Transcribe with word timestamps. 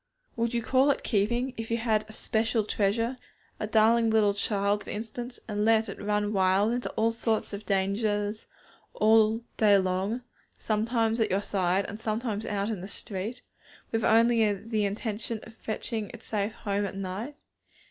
Would 0.35 0.55
you 0.55 0.63
call 0.63 0.89
it 0.89 1.03
'keeping,' 1.03 1.53
if 1.57 1.69
you 1.69 1.77
had 1.77 2.05
a 2.09 2.13
'special' 2.13 2.63
treasure, 2.63 3.17
a 3.59 3.67
darling 3.67 4.09
little 4.09 4.33
child, 4.33 4.83
for 4.83 4.89
instance, 4.89 5.39
and 5.47 5.63
let 5.63 5.87
it 5.89 6.01
run 6.01 6.33
wild 6.33 6.71
into 6.73 6.89
all 6.93 7.11
sorts 7.11 7.53
of 7.53 7.67
dangers 7.67 8.47
all 8.95 9.41
day 9.57 9.77
long, 9.77 10.23
sometimes 10.57 11.19
at 11.19 11.29
your 11.29 11.43
side, 11.43 11.85
and 11.87 12.01
sometimes 12.01 12.47
out 12.47 12.69
in 12.69 12.81
the 12.81 12.87
street, 12.87 13.43
with 13.91 14.03
only 14.03 14.51
the 14.51 14.85
intention 14.85 15.39
of 15.43 15.53
fetching 15.53 16.09
it 16.15 16.23
safe 16.23 16.53
home 16.53 16.85
at 16.87 16.95
night? 16.95 17.35